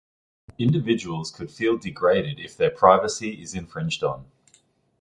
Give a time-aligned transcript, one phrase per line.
[0.57, 4.25] Individuals could feel degraded if their privacy is infringed on.